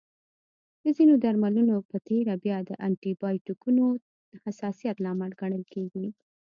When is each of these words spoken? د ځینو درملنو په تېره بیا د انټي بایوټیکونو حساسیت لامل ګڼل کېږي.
د 0.83 0.85
ځینو 0.97 1.13
درملنو 1.23 1.75
په 1.89 1.97
تېره 2.07 2.33
بیا 2.43 2.57
د 2.69 2.71
انټي 2.85 3.11
بایوټیکونو 3.21 3.85
حساسیت 4.45 4.95
لامل 5.05 5.31
ګڼل 5.41 5.63
کېږي. 5.73 6.07